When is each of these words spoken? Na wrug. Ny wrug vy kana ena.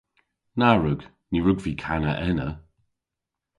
Na 0.59 0.69
wrug. 0.77 1.01
Ny 1.29 1.37
wrug 1.41 1.59
vy 1.63 1.73
kana 1.83 2.13
ena. 2.29 2.49